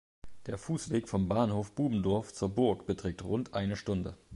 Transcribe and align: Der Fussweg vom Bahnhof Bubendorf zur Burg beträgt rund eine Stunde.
Der 0.47 0.57
Fussweg 0.57 1.07
vom 1.07 1.27
Bahnhof 1.29 1.73
Bubendorf 1.73 2.33
zur 2.33 2.49
Burg 2.49 2.87
beträgt 2.87 3.23
rund 3.23 3.53
eine 3.53 3.75
Stunde. 3.75 4.17